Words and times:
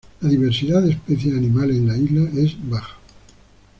La 0.21 0.29
diversidad 0.29 0.81
de 0.81 0.93
especies 0.93 1.35
animales 1.35 1.75
en 1.77 1.85
las 1.85 1.97
islas 1.99 2.33
es 2.33 2.55
baja. 2.67 2.97